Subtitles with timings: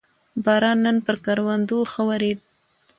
[0.45, 2.39] باران نن پر کروندو ښه ورېد